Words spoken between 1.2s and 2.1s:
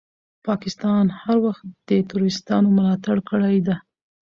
هر وخت دي